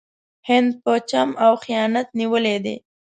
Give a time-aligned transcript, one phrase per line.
[0.49, 2.75] هند په چم او خیانت نیولی دی.